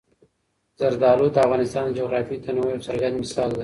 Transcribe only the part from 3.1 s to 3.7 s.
مثال دی.